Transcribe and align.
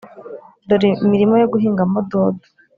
dore 0.67 0.89
imirima 1.05 1.35
yo 1.41 1.47
guhingamo 1.53 1.97
dodo 2.09 2.45